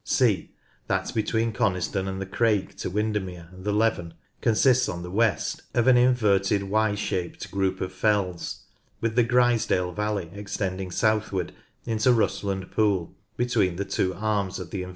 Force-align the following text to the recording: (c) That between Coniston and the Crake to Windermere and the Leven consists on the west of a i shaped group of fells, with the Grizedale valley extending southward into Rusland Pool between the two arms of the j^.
(c) 0.03 0.49
That 0.87 1.13
between 1.13 1.51
Coniston 1.53 2.07
and 2.07 2.19
the 2.19 2.25
Crake 2.25 2.75
to 2.77 2.89
Windermere 2.89 3.49
and 3.51 3.63
the 3.63 3.71
Leven 3.71 4.15
consists 4.41 4.89
on 4.89 5.03
the 5.03 5.11
west 5.11 5.61
of 5.75 5.87
a 5.87 6.69
i 6.75 6.95
shaped 6.95 7.51
group 7.51 7.81
of 7.81 7.93
fells, 7.93 8.63
with 8.99 9.15
the 9.15 9.23
Grizedale 9.23 9.93
valley 9.93 10.31
extending 10.33 10.89
southward 10.89 11.53
into 11.85 12.09
Rusland 12.13 12.71
Pool 12.71 13.13
between 13.37 13.75
the 13.75 13.85
two 13.85 14.15
arms 14.15 14.57
of 14.57 14.71
the 14.71 14.81
j^. 14.81 14.89